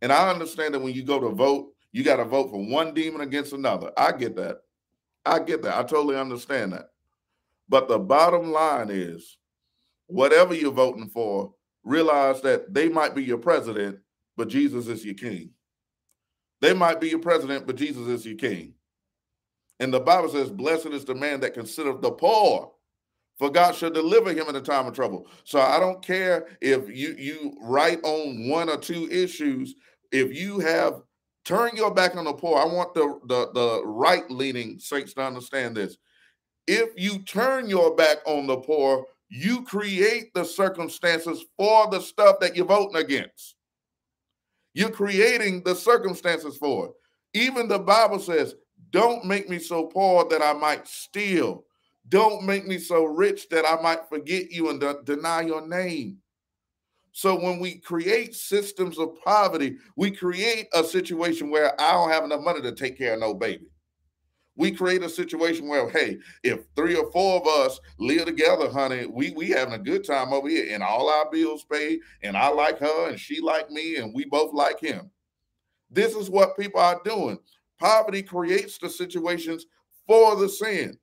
and 0.00 0.12
I 0.12 0.30
understand 0.30 0.74
that 0.74 0.80
when 0.80 0.94
you 0.94 1.04
go 1.04 1.20
to 1.20 1.30
vote, 1.30 1.72
you 1.92 2.02
got 2.02 2.16
to 2.16 2.24
vote 2.24 2.50
for 2.50 2.64
one 2.64 2.94
demon 2.94 3.20
against 3.20 3.52
another. 3.52 3.90
I 3.96 4.12
get 4.12 4.34
that. 4.36 4.58
I 5.24 5.38
get 5.38 5.62
that. 5.62 5.76
I 5.76 5.82
totally 5.82 6.16
understand 6.16 6.72
that. 6.72 6.86
But 7.68 7.88
the 7.88 7.98
bottom 7.98 8.50
line 8.50 8.88
is, 8.90 9.36
whatever 10.06 10.54
you're 10.54 10.72
voting 10.72 11.08
for, 11.08 11.52
realize 11.84 12.40
that 12.42 12.72
they 12.72 12.88
might 12.88 13.14
be 13.14 13.22
your 13.22 13.38
president, 13.38 13.98
but 14.36 14.48
Jesus 14.48 14.88
is 14.88 15.04
your 15.04 15.14
king. 15.14 15.50
They 16.60 16.72
might 16.72 17.00
be 17.00 17.08
your 17.08 17.18
president, 17.18 17.66
but 17.66 17.76
Jesus 17.76 18.06
is 18.06 18.24
your 18.24 18.36
king. 18.36 18.74
And 19.82 19.92
the 19.92 19.98
Bible 19.98 20.28
says, 20.28 20.48
Blessed 20.48 20.86
is 20.86 21.04
the 21.04 21.14
man 21.16 21.40
that 21.40 21.54
considereth 21.54 22.02
the 22.02 22.12
poor, 22.12 22.70
for 23.36 23.50
God 23.50 23.74
shall 23.74 23.90
deliver 23.90 24.30
him 24.32 24.46
in 24.46 24.54
the 24.54 24.60
time 24.60 24.86
of 24.86 24.94
trouble. 24.94 25.26
So 25.42 25.60
I 25.60 25.80
don't 25.80 26.00
care 26.06 26.46
if 26.60 26.88
you 26.88 27.16
you 27.18 27.56
write 27.60 27.98
on 28.04 28.48
one 28.48 28.68
or 28.68 28.76
two 28.76 29.08
issues. 29.10 29.74
If 30.12 30.32
you 30.32 30.60
have 30.60 31.02
turned 31.44 31.76
your 31.76 31.92
back 31.92 32.14
on 32.14 32.26
the 32.26 32.32
poor, 32.32 32.58
I 32.58 32.64
want 32.64 32.94
the 32.94 33.18
the, 33.26 33.50
the 33.54 33.82
right 33.84 34.22
leaning 34.30 34.78
saints 34.78 35.14
to 35.14 35.22
understand 35.22 35.76
this. 35.76 35.96
If 36.68 36.90
you 36.96 37.18
turn 37.24 37.68
your 37.68 37.96
back 37.96 38.18
on 38.24 38.46
the 38.46 38.58
poor, 38.58 39.04
you 39.30 39.64
create 39.64 40.32
the 40.32 40.44
circumstances 40.44 41.44
for 41.58 41.90
the 41.90 42.00
stuff 42.00 42.36
that 42.38 42.54
you're 42.54 42.66
voting 42.66 43.02
against. 43.02 43.56
You're 44.74 44.90
creating 44.90 45.64
the 45.64 45.74
circumstances 45.74 46.56
for 46.56 46.86
it. 46.86 46.92
Even 47.34 47.66
the 47.66 47.80
Bible 47.80 48.20
says, 48.20 48.54
Don't 48.92 49.24
make 49.24 49.48
me 49.48 49.58
so 49.58 49.86
poor 49.86 50.28
that 50.28 50.40
I 50.40 50.52
might 50.52 50.86
steal. 50.86 51.64
Don't 52.08 52.44
make 52.44 52.66
me 52.66 52.78
so 52.78 53.04
rich 53.04 53.48
that 53.48 53.64
I 53.66 53.82
might 53.82 54.08
forget 54.08 54.52
you 54.52 54.70
and 54.70 54.80
de- 54.80 55.02
deny 55.04 55.40
your 55.40 55.66
name. 55.66 56.18
So 57.10 57.38
when 57.38 57.58
we 57.58 57.80
create 57.80 58.34
systems 58.34 58.98
of 58.98 59.16
poverty, 59.24 59.76
we 59.96 60.12
create 60.12 60.68
a 60.72 60.84
situation 60.84 61.50
where 61.50 61.78
I 61.80 61.92
don't 61.92 62.10
have 62.10 62.24
enough 62.24 62.42
money 62.42 62.62
to 62.62 62.72
take 62.72 62.96
care 62.96 63.14
of 63.14 63.20
no 63.20 63.34
baby 63.34 63.66
we 64.56 64.70
create 64.70 65.02
a 65.02 65.08
situation 65.08 65.66
where, 65.66 65.88
hey, 65.88 66.18
if 66.42 66.60
three 66.76 66.94
or 66.94 67.10
four 67.10 67.40
of 67.40 67.46
us 67.46 67.80
live 67.98 68.26
together, 68.26 68.70
honey, 68.70 69.06
we 69.06 69.30
we 69.32 69.48
having 69.48 69.74
a 69.74 69.78
good 69.78 70.04
time 70.04 70.32
over 70.32 70.48
here, 70.48 70.74
and 70.74 70.82
all 70.82 71.08
our 71.08 71.30
bills 71.30 71.64
paid, 71.64 72.00
and 72.22 72.36
I 72.36 72.48
like 72.48 72.78
her, 72.78 73.08
and 73.08 73.18
she 73.18 73.40
like 73.40 73.70
me, 73.70 73.96
and 73.96 74.14
we 74.14 74.24
both 74.26 74.52
like 74.52 74.78
him. 74.78 75.10
This 75.90 76.14
is 76.14 76.30
what 76.30 76.56
people 76.58 76.80
are 76.80 77.00
doing. 77.04 77.38
Poverty 77.82 78.22
creates 78.22 78.78
the 78.78 78.88
situations 78.88 79.66
for 80.06 80.36
the 80.36 80.48
sin. 80.48 80.96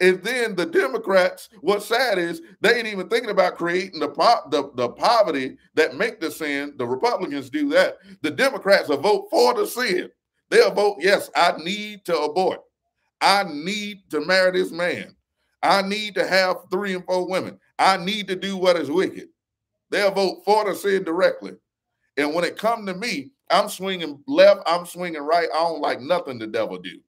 And 0.00 0.20
then 0.24 0.56
the 0.56 0.66
Democrats, 0.66 1.48
what's 1.60 1.86
sad 1.86 2.18
is 2.18 2.42
they 2.60 2.74
ain't 2.74 2.88
even 2.88 3.08
thinking 3.08 3.30
about 3.30 3.56
creating 3.56 4.00
the, 4.00 4.08
po- 4.08 4.48
the, 4.50 4.72
the 4.74 4.88
poverty 4.88 5.56
that 5.74 5.94
make 5.94 6.20
the 6.20 6.32
sin. 6.32 6.74
The 6.78 6.86
Republicans 6.86 7.48
do 7.48 7.68
that. 7.70 7.98
The 8.22 8.30
Democrats 8.32 8.88
will 8.88 9.00
vote 9.00 9.28
for 9.30 9.54
the 9.54 9.68
sin. 9.68 10.10
They'll 10.50 10.74
vote, 10.74 10.96
yes, 10.98 11.30
I 11.36 11.52
need 11.62 12.04
to 12.06 12.18
abort. 12.18 12.60
I 13.20 13.44
need 13.44 14.10
to 14.10 14.26
marry 14.26 14.50
this 14.50 14.72
man. 14.72 15.14
I 15.62 15.82
need 15.82 16.16
to 16.16 16.26
have 16.26 16.56
three 16.72 16.94
and 16.94 17.04
four 17.04 17.28
women. 17.28 17.60
I 17.78 17.98
need 17.98 18.26
to 18.28 18.36
do 18.36 18.56
what 18.56 18.76
is 18.76 18.90
wicked. 18.90 19.28
They'll 19.90 20.10
vote 20.10 20.42
for 20.44 20.64
the 20.64 20.74
sin 20.74 21.04
directly. 21.04 21.52
And 22.18 22.34
when 22.34 22.44
it 22.44 22.58
come 22.58 22.84
to 22.84 22.94
me, 22.94 23.30
I'm 23.48 23.68
swinging 23.68 24.22
left, 24.26 24.60
I'm 24.66 24.84
swinging 24.84 25.22
right. 25.22 25.48
I 25.54 25.58
don't 25.58 25.80
like 25.80 26.00
nothing 26.00 26.38
the 26.38 26.48
devil 26.48 26.76
do. 26.76 26.98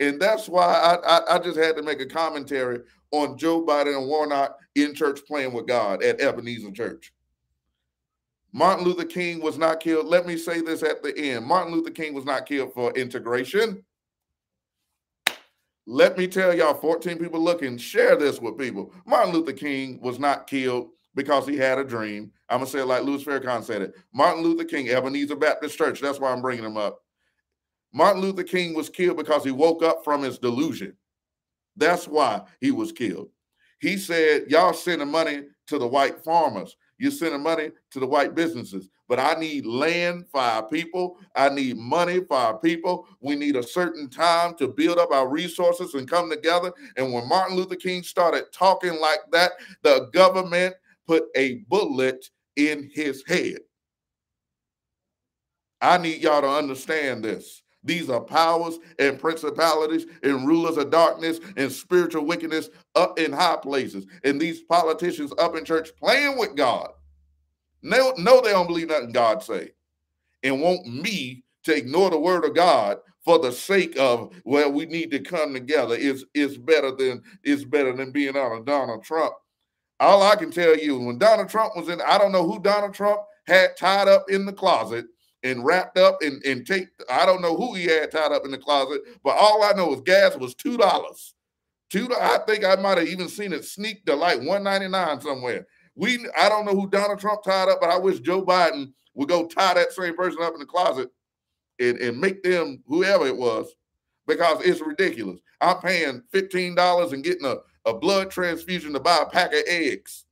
And 0.00 0.20
that's 0.20 0.48
why 0.48 0.64
I, 0.64 1.18
I, 1.18 1.36
I 1.36 1.38
just 1.40 1.58
had 1.58 1.76
to 1.76 1.82
make 1.82 2.00
a 2.00 2.06
commentary 2.06 2.80
on 3.10 3.36
Joe 3.36 3.64
Biden 3.64 3.98
and 3.98 4.06
Warnock 4.06 4.58
in 4.76 4.94
church 4.94 5.20
playing 5.26 5.52
with 5.52 5.66
God 5.66 6.02
at 6.02 6.20
Ebenezer 6.20 6.70
Church. 6.70 7.12
Martin 8.52 8.84
Luther 8.84 9.04
King 9.04 9.42
was 9.42 9.58
not 9.58 9.80
killed. 9.80 10.06
Let 10.06 10.26
me 10.26 10.36
say 10.36 10.60
this 10.60 10.84
at 10.84 11.02
the 11.02 11.16
end 11.18 11.44
Martin 11.44 11.72
Luther 11.72 11.90
King 11.90 12.14
was 12.14 12.24
not 12.24 12.46
killed 12.46 12.72
for 12.72 12.92
integration. 12.92 13.84
Let 15.86 16.16
me 16.16 16.28
tell 16.28 16.54
y'all 16.54 16.74
14 16.74 17.18
people 17.18 17.40
looking, 17.40 17.76
share 17.76 18.16
this 18.16 18.40
with 18.40 18.56
people. 18.56 18.92
Martin 19.06 19.34
Luther 19.34 19.52
King 19.52 20.00
was 20.00 20.18
not 20.18 20.46
killed 20.46 20.90
because 21.14 21.46
he 21.46 21.56
had 21.56 21.78
a 21.78 21.84
dream. 21.84 22.30
I'm 22.48 22.58
going 22.58 22.66
to 22.66 22.72
say 22.72 22.80
it 22.80 22.86
like 22.86 23.04
Louis 23.04 23.22
Farrakhan 23.22 23.64
said 23.64 23.82
it. 23.82 23.94
Martin 24.12 24.42
Luther 24.42 24.64
King, 24.64 24.88
Ebenezer 24.88 25.36
Baptist 25.36 25.78
Church, 25.78 26.00
that's 26.00 26.20
why 26.20 26.32
I'm 26.32 26.42
bringing 26.42 26.64
him 26.64 26.76
up. 26.76 27.00
Martin 27.92 28.20
Luther 28.20 28.42
King 28.42 28.74
was 28.74 28.88
killed 28.88 29.16
because 29.16 29.44
he 29.44 29.52
woke 29.52 29.82
up 29.82 30.02
from 30.02 30.22
his 30.22 30.38
delusion. 30.38 30.96
That's 31.76 32.08
why 32.08 32.42
he 32.60 32.70
was 32.70 32.92
killed. 32.92 33.28
He 33.78 33.96
said, 33.96 34.44
Y'all 34.48 34.72
sending 34.72 35.10
money 35.10 35.44
to 35.68 35.78
the 35.78 35.86
white 35.86 36.22
farmers. 36.24 36.76
You're 36.98 37.10
sending 37.10 37.42
money 37.42 37.70
to 37.90 38.00
the 38.00 38.06
white 38.06 38.34
businesses. 38.34 38.88
But 39.08 39.18
I 39.18 39.34
need 39.34 39.66
land 39.66 40.26
for 40.30 40.40
our 40.40 40.66
people. 40.66 41.18
I 41.36 41.50
need 41.50 41.76
money 41.76 42.20
for 42.20 42.36
our 42.36 42.58
people. 42.58 43.06
We 43.20 43.36
need 43.36 43.56
a 43.56 43.62
certain 43.62 44.08
time 44.08 44.54
to 44.56 44.68
build 44.68 44.98
up 44.98 45.12
our 45.12 45.28
resources 45.28 45.94
and 45.94 46.08
come 46.08 46.30
together. 46.30 46.72
And 46.96 47.12
when 47.12 47.28
Martin 47.28 47.56
Luther 47.56 47.76
King 47.76 48.02
started 48.02 48.44
talking 48.52 48.98
like 49.00 49.20
that, 49.32 49.52
the 49.82 50.08
government 50.12 50.74
put 51.06 51.24
a 51.36 51.64
bullet 51.68 52.24
in 52.56 52.90
his 52.92 53.22
head. 53.26 53.58
I 55.80 55.98
need 55.98 56.22
y'all 56.22 56.40
to 56.40 56.48
understand 56.48 57.24
this. 57.24 57.62
These 57.84 58.08
are 58.08 58.20
powers 58.20 58.78
and 58.98 59.18
principalities 59.18 60.06
and 60.22 60.48
rulers 60.48 60.78
of 60.78 60.90
darkness 60.90 61.38
and 61.56 61.70
spiritual 61.70 62.24
wickedness 62.24 62.70
up 62.94 63.18
in 63.18 63.30
high 63.30 63.56
places. 63.56 64.06
And 64.24 64.40
these 64.40 64.62
politicians 64.62 65.32
up 65.38 65.54
in 65.54 65.64
church 65.64 65.90
playing 65.96 66.38
with 66.38 66.56
God. 66.56 66.88
No, 67.82 68.14
no, 68.16 68.40
they 68.40 68.52
don't 68.52 68.66
believe 68.66 68.88
nothing 68.88 69.12
God 69.12 69.42
say. 69.42 69.72
And 70.42 70.62
want 70.62 70.86
me 70.86 71.44
to 71.64 71.76
ignore 71.76 72.08
the 72.08 72.18
word 72.18 72.46
of 72.46 72.54
God 72.54 72.98
for 73.24 73.38
the 73.38 73.52
sake 73.52 73.98
of 73.98 74.32
well, 74.44 74.72
we 74.72 74.86
need 74.86 75.10
to 75.10 75.18
come 75.18 75.52
together. 75.52 75.94
Is 75.94 76.24
is 76.34 76.56
better 76.56 76.94
than 76.94 77.22
is 77.42 77.64
better 77.66 77.94
than 77.94 78.10
being 78.10 78.36
out 78.36 78.52
of 78.52 78.64
Donald 78.64 79.04
Trump. 79.04 79.34
All 80.00 80.22
I 80.22 80.36
can 80.36 80.50
tell 80.50 80.76
you, 80.76 80.98
when 80.98 81.18
Donald 81.18 81.48
Trump 81.48 81.76
was 81.76 81.88
in, 81.88 82.00
I 82.00 82.18
don't 82.18 82.32
know 82.32 82.46
who 82.46 82.60
Donald 82.60 82.94
Trump 82.94 83.20
had 83.46 83.76
tied 83.76 84.08
up 84.08 84.26
in 84.28 84.44
the 84.44 84.52
closet 84.52 85.06
and 85.42 85.64
wrapped 85.64 85.98
up 85.98 86.18
and, 86.22 86.42
and 86.44 86.66
take 86.66 86.88
I 87.10 87.26
don't 87.26 87.42
know 87.42 87.56
who 87.56 87.74
he 87.74 87.84
had 87.84 88.10
tied 88.10 88.32
up 88.32 88.44
in 88.44 88.50
the 88.50 88.58
closet, 88.58 89.02
but 89.22 89.36
all 89.36 89.62
I 89.62 89.72
know 89.72 89.94
is 89.94 90.00
gas 90.00 90.36
was 90.36 90.54
two 90.54 90.76
dollars. 90.76 91.34
Two 91.90 92.08
I 92.18 92.38
think 92.46 92.64
I 92.64 92.74
might 92.76 92.98
have 92.98 93.08
even 93.08 93.28
seen 93.28 93.52
it 93.52 93.64
sneak 93.64 94.04
to 94.06 94.16
like 94.16 94.38
199 94.38 95.20
somewhere. 95.20 95.66
We 95.94 96.26
I 96.36 96.48
don't 96.48 96.64
know 96.64 96.74
who 96.74 96.88
Donald 96.88 97.20
Trump 97.20 97.44
tied 97.44 97.68
up, 97.68 97.80
but 97.80 97.90
I 97.90 97.98
wish 97.98 98.20
Joe 98.20 98.44
Biden 98.44 98.92
would 99.14 99.28
go 99.28 99.46
tie 99.46 99.74
that 99.74 99.92
same 99.92 100.16
person 100.16 100.42
up 100.42 100.54
in 100.54 100.60
the 100.60 100.66
closet 100.66 101.10
and, 101.78 101.98
and 101.98 102.18
make 102.18 102.42
them 102.42 102.82
whoever 102.86 103.26
it 103.26 103.36
was 103.36 103.68
because 104.26 104.60
it's 104.64 104.80
ridiculous. 104.80 105.40
I'm 105.60 105.78
paying 105.78 106.22
$15 106.32 107.12
and 107.12 107.24
getting 107.24 107.46
a, 107.46 107.56
a 107.86 107.94
blood 107.94 108.30
transfusion 108.30 108.92
to 108.92 109.00
buy 109.00 109.18
a 109.22 109.26
pack 109.26 109.52
of 109.52 109.62
eggs. 109.66 110.24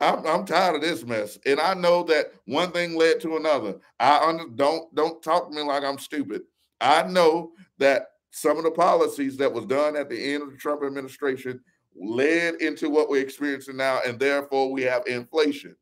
I'm, 0.00 0.26
I'm 0.26 0.44
tired 0.44 0.76
of 0.76 0.82
this 0.82 1.04
mess, 1.04 1.38
and 1.46 1.60
I 1.60 1.74
know 1.74 2.02
that 2.04 2.32
one 2.46 2.72
thing 2.72 2.96
led 2.96 3.20
to 3.20 3.36
another. 3.36 3.76
I 4.00 4.18
under, 4.18 4.46
don't 4.56 4.92
don't 4.94 5.22
talk 5.22 5.48
to 5.48 5.54
me 5.54 5.62
like 5.62 5.84
I'm 5.84 5.98
stupid. 5.98 6.42
I 6.80 7.04
know 7.04 7.52
that 7.78 8.06
some 8.32 8.56
of 8.56 8.64
the 8.64 8.72
policies 8.72 9.36
that 9.36 9.52
was 9.52 9.64
done 9.66 9.96
at 9.96 10.10
the 10.10 10.34
end 10.34 10.42
of 10.42 10.50
the 10.50 10.56
Trump 10.56 10.82
administration 10.82 11.60
led 11.94 12.56
into 12.56 12.90
what 12.90 13.08
we're 13.08 13.22
experiencing 13.22 13.76
now, 13.76 14.00
and 14.04 14.18
therefore 14.18 14.72
we 14.72 14.82
have 14.82 15.06
inflation. 15.06 15.76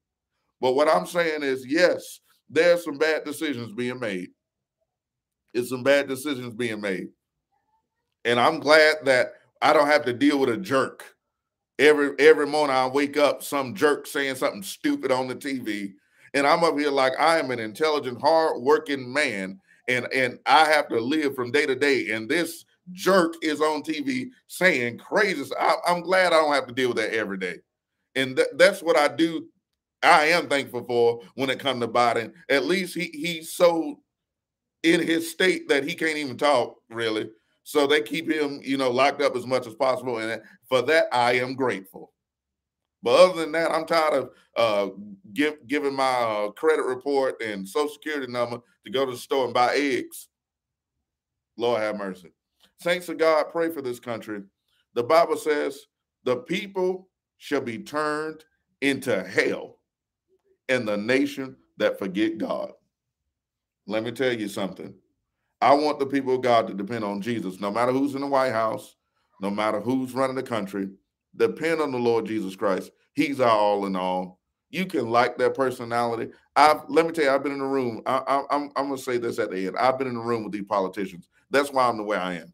But 0.61 0.75
what 0.75 0.89
I'm 0.89 1.07
saying 1.07 1.43
is, 1.43 1.65
yes, 1.67 2.21
there's 2.51 2.85
some 2.85 2.99
bad 2.99 3.25
decisions 3.25 3.73
being 3.73 3.99
made. 3.99 4.29
It's 5.55 5.71
some 5.71 5.83
bad 5.83 6.09
decisions 6.09 6.53
being 6.55 6.81
made, 6.81 7.09
and 8.27 8.39
I'm 8.39 8.61
glad 8.61 8.97
that 9.05 9.33
I 9.63 9.73
don't 9.73 9.89
have 9.89 10.05
to 10.07 10.13
deal 10.13 10.39
with 10.39 10.51
a 10.51 10.57
jerk 10.57 11.05
Every 11.81 12.11
every 12.19 12.47
morning 12.47 12.77
I 12.77 12.87
wake 12.87 13.17
up, 13.17 13.43
some 13.43 13.75
jerk 13.75 14.07
saying 14.07 14.35
something 14.35 14.63
stupid 14.63 15.11
on 15.11 15.29
the 15.29 15.35
TV, 15.35 15.95
and 16.35 16.47
I'm 16.47 16.63
up 16.63 16.79
here 16.79 16.91
like 16.91 17.15
I 17.19 17.39
am 17.39 17.51
an 17.51 17.59
intelligent, 17.59 18.21
hard-working 18.21 19.11
man, 19.11 19.59
and 19.89 20.07
and 20.13 20.39
I 20.45 20.67
have 20.67 20.89
to 20.89 21.01
live 21.01 21.35
from 21.35 21.51
day 21.51 21.65
to 21.65 21.75
day. 21.75 22.11
And 22.11 22.29
this 22.29 22.67
jerk 22.93 23.33
is 23.41 23.63
on 23.63 23.83
TV 23.83 24.29
saying 24.47 24.99
crazy. 24.99 25.51
I, 25.59 25.77
am 25.87 26.03
glad 26.03 26.35
I 26.35 26.43
don't 26.43 26.53
have 26.53 26.67
to 26.67 26.75
deal 26.75 26.89
with 26.89 26.99
that 26.99 27.15
every 27.15 27.39
day. 27.39 27.57
And 28.15 28.37
th- 28.37 28.49
that's 28.59 28.83
what 28.83 28.99
I 28.99 29.09
do. 29.09 29.47
I 30.03 30.27
am 30.27 30.49
thankful 30.51 30.85
for 30.85 31.23
when 31.35 31.49
it 31.49 31.61
comes 31.61 31.81
to 31.81 31.89
Biden. 31.89 32.35
At 32.51 32.67
least 32.67 32.95
he 32.95 33.05
he's 33.05 33.55
so 33.55 34.01
in 34.83 35.01
his 35.01 35.31
state 35.31 35.67
that 35.71 35.85
he 35.85 35.95
can't 35.95 36.19
even 36.19 36.37
talk 36.37 36.77
really. 36.91 37.31
So 37.63 37.87
they 37.87 38.03
keep 38.03 38.31
him, 38.31 38.61
you 38.63 38.77
know, 38.77 38.91
locked 38.91 39.23
up 39.23 39.37
as 39.37 39.47
much 39.47 39.67
as 39.67 39.75
possible. 39.75 40.19
And 40.19 40.43
for 40.69 40.83
that, 40.83 41.07
I 41.13 41.35
am 41.35 41.55
grateful. 41.55 42.13
But 43.03 43.19
other 43.19 43.41
than 43.41 43.53
that, 43.53 43.71
I'm 43.71 43.87
tired 43.87 44.15
of 44.15 44.31
uh, 44.57 44.93
give, 45.33 45.67
giving 45.67 45.95
my 45.95 46.05
uh, 46.05 46.51
credit 46.51 46.85
report 46.85 47.41
and 47.43 47.69
social 47.69 47.89
security 47.89 48.31
number 48.31 48.59
to 48.85 48.93
go 48.93 49.07
to 49.07 49.13
the 49.13 49.19
store 49.19 49.45
and 49.45 49.55
buy 49.55 49.75
eggs. 49.75 50.29
Lord 51.57 51.81
have 51.83 51.97
mercy. 51.97 52.33
Saints 52.81 53.09
of 53.09 53.19
God, 53.19 53.47
pray 53.51 53.71
for 53.71 53.83
this 53.83 54.01
country. 54.01 54.43
The 54.95 55.03
Bible 55.03 55.37
says 55.37 55.79
the 56.25 56.37
people 56.37 57.09
shall 57.39 57.61
be 57.61 57.79
turned 57.79 58.45
into 58.81 59.23
hell 59.23 59.79
and 60.69 60.87
the 60.87 60.97
nation 60.97 61.57
that 61.79 61.99
forget 61.99 62.39
God. 62.39 62.73
Let 63.87 64.05
me 64.05 64.13
tell 64.13 64.33
you 64.33 64.49
something. 64.49 64.95
I 65.61 65.75
want 65.75 65.99
the 65.99 66.07
people 66.07 66.35
of 66.35 66.43
God 66.43 66.69
to 66.69 66.75
depend 66.75 67.05
on 67.05 67.21
Jesus, 67.21 67.61
no 67.61 67.71
matter 67.71 67.93
who's 67.93 68.15
in 68.15 68.23
the 68.23 68.27
White 68.27 68.53
House, 68.53 68.97
no 69.41 69.51
matter 69.51 69.81
who's 69.81 70.15
running 70.15 70.37
the 70.37 70.43
country. 70.43 70.89
Depend 71.37 71.81
on 71.81 71.93
the 71.93 71.99
Lord 71.99 72.27
Jesus 72.27 72.57
Christ. 72.57 72.91
He's 73.15 73.41
our 73.41 73.51
all 73.51 73.87
in 73.87 73.97
all. 73.97 74.41
You 74.71 74.87
can 74.87 75.11
like 75.11 75.37
their 75.37 75.51
personality. 75.51 76.33
I've 76.57 76.83
let 76.89 77.07
me 77.07 77.13
tell 77.13 77.25
you, 77.25 77.31
I've 77.31 77.43
been 77.43 77.53
in 77.53 77.59
the 77.59 77.65
room. 77.65 78.03
I, 78.07 78.19
I, 78.19 78.43
I'm 78.51 78.71
I'm 78.77 78.87
gonna 78.89 78.99
say 78.99 79.19
this 79.19 79.39
at 79.39 79.51
the 79.51 79.67
end. 79.67 79.77
I've 79.77 79.99
been 79.99 80.09
in 80.09 80.15
the 80.15 80.21
room 80.21 80.45
with 80.45 80.53
these 80.53 80.65
politicians. 80.69 81.29
That's 81.51 81.73
why 81.73 81.89
I'm 81.89 81.97
the 81.97 82.05
way 82.05 82.17
I 82.17 82.35
am. 82.35 82.53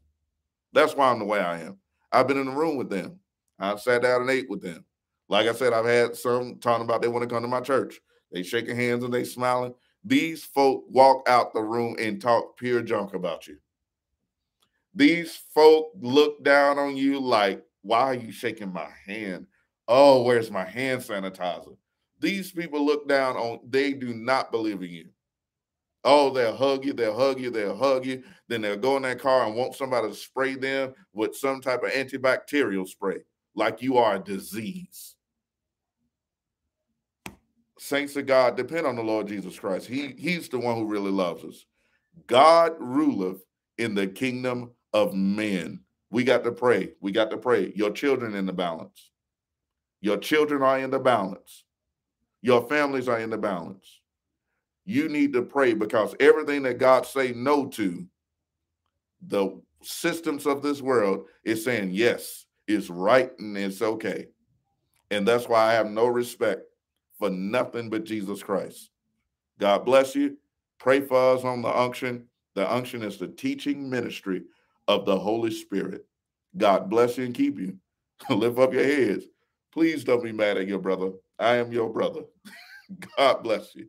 That's 0.73 0.95
why 0.95 1.11
I'm 1.11 1.19
the 1.19 1.25
way 1.25 1.41
I 1.41 1.61
am. 1.61 1.79
I've 2.13 2.29
been 2.29 2.39
in 2.39 2.47
the 2.47 2.53
room 2.53 2.77
with 2.77 2.91
them. 2.91 3.21
I've 3.59 3.81
sat 3.81 4.03
down 4.03 4.23
and 4.23 4.31
ate 4.31 4.51
with 4.51 4.63
them. 4.63 4.85
Like 5.29 5.49
I 5.49 5.53
said, 5.53 5.73
I've 5.73 5.87
had 5.87 6.17
some 6.17 6.59
talking 6.61 6.85
about 6.85 7.03
they 7.03 7.09
want 7.09 7.29
to 7.29 7.33
come 7.35 7.43
to 7.43 7.49
my 7.49 7.61
church. 7.61 8.01
They 8.33 8.43
shaking 8.43 8.77
hands 8.77 9.05
and 9.05 9.13
they 9.13 9.25
smiling. 9.25 9.75
These 10.07 10.45
folk 10.45 10.85
walk 10.89 11.29
out 11.29 11.53
the 11.53 11.63
room 11.63 11.97
and 11.99 12.23
talk 12.23 12.57
pure 12.57 12.81
junk 12.81 13.13
about 13.13 13.49
you. 13.49 13.57
These 14.95 15.37
folk 15.53 15.91
look 16.01 16.45
down 16.45 16.79
on 16.79 16.97
you 16.97 17.19
like, 17.19 17.65
why 17.83 18.03
are 18.03 18.15
you 18.15 18.31
shaking 18.31 18.73
my 18.73 18.89
hand? 19.05 19.49
Oh, 19.89 20.23
where's 20.23 20.49
my 20.49 20.65
hand 20.65 21.01
sanitizer? 21.01 21.77
These 22.21 22.53
people 22.53 22.87
look 22.87 23.09
down 23.09 23.37
on, 23.37 23.59
they 23.69 23.93
do 23.93 24.15
not 24.15 24.53
believe 24.53 24.81
in 24.81 24.91
you. 24.91 25.09
Oh, 26.05 26.31
they'll 26.31 26.55
hug 26.55 26.85
you, 26.85 26.93
they'll 26.93 27.19
hug 27.19 27.41
you, 27.41 27.51
they'll 27.51 27.77
hug 27.77 28.07
you. 28.07 28.23
Then 28.47 28.61
they'll 28.61 28.77
go 28.77 28.97
in 28.97 29.03
that 29.03 29.19
car 29.19 29.45
and 29.45 29.57
want 29.57 29.75
somebody 29.75 30.09
to 30.09 30.15
spray 30.15 30.55
them 30.55 30.95
with 31.15 31.37
some 31.37 31.61
type 31.61 31.83
of 31.83 31.91
antibacterial 31.91 32.87
spray, 32.87 33.19
like 33.57 33.83
you 33.83 33.97
are 33.99 34.15
a 34.15 34.21
disease. 34.21 35.16
Saints 37.79 38.17
of 38.17 38.27
God, 38.27 38.57
depend 38.57 38.87
on 38.87 38.97
the 38.97 39.03
Lord 39.03 39.29
Jesus 39.29 39.59
Christ. 39.59 39.87
He, 39.87 40.15
he's 40.19 40.49
the 40.49 40.59
one 40.59 40.77
who 40.77 40.87
really 40.87 41.11
loves 41.11 41.45
us. 41.45 41.67
God 42.27 42.73
ruleth 42.79 43.43
in 43.79 43.95
the 43.95 44.07
kingdom 44.07 44.71
of 44.93 45.15
men. 45.15 45.81
We 46.11 46.25
got 46.25 46.45
to 46.45 46.53
pray. 46.53 46.93
We 47.01 47.13
got 47.13 47.31
to 47.31 47.37
pray. 47.37 47.73
Your 47.77 47.91
children 47.91 48.35
in 48.35 48.47
the 48.47 48.53
balance. 48.53 49.11
Your 50.01 50.17
children 50.17 50.63
are 50.63 50.79
in 50.79 50.91
the 50.91 50.99
balance. 50.99 51.65
Your 52.41 52.67
families 52.69 53.09
are 53.09 53.21
in 53.21 53.31
the 53.31 53.39
balance 53.39 54.01
you 54.87 55.09
need 55.09 55.33
to 55.33 55.43
pray 55.43 55.75
because 55.75 56.15
everything 56.21 56.63
that 56.63 56.79
God 56.79 57.05
say 57.05 57.33
no 57.33 57.67
to, 57.67 58.07
the 59.27 59.61
systems 59.83 60.47
of 60.47 60.63
this 60.63 60.81
world 60.81 61.27
is 61.45 61.65
saying 61.65 61.91
yes, 61.91 62.47
it's 62.69 62.89
right 62.89 63.33
and 63.41 63.59
it's 63.59 63.83
okay. 63.83 64.29
And 65.11 65.27
that's 65.27 65.49
why 65.49 65.65
I 65.65 65.73
have 65.73 65.91
no 65.91 66.07
respect 66.07 66.63
for 67.19 67.31
nothing 67.31 67.91
but 67.91 68.05
Jesus 68.05 68.43
Christ. 68.43 68.91
God 69.59 69.85
bless 69.85 70.15
you. 70.15 70.37
Pray 70.79 71.01
for 71.01 71.35
us 71.35 71.45
on 71.45 71.63
the 71.63 71.75
unction. 71.75 72.27
The 72.55 72.71
unction 72.71 73.03
is 73.03 73.19
the 73.19 73.29
teaching 73.29 73.89
ministry 73.89 74.43
of 74.89 75.07
the 75.07 75.19
Holy 75.19 75.51
Spirit. 75.51 76.07
God 76.57 76.89
bless 76.89 77.19
you 77.19 77.25
and 77.25 77.35
keep 77.35 77.59
you. 77.59 77.77
Lift 78.31 78.59
up 78.59 78.73
your 78.73 78.85
heads. 78.85 79.25
Please 79.73 80.05
don't 80.05 80.23
be 80.23 80.33
mad 80.33 80.57
at 80.57 80.69
your 80.69 80.79
brother. 80.79 81.11
I 81.39 81.57
am 81.57 81.73
your 81.73 81.93
brother. 81.93 82.23
God 83.17 83.43
bless 83.43 83.75
you. 83.75 83.89